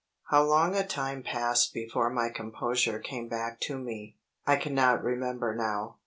[0.31, 5.53] How long a time passed before my composure came back to me, I cannot remember
[5.55, 5.99] now.